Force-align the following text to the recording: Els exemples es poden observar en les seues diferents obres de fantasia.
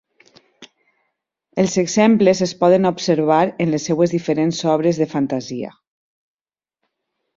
Els 1.63 1.75
exemples 1.81 2.41
es 2.47 2.53
poden 2.63 2.91
observar 2.91 3.39
en 3.67 3.75
les 3.77 3.87
seues 3.91 4.15
diferents 4.15 4.63
obres 4.77 5.03
de 5.03 5.09
fantasia. 5.13 5.71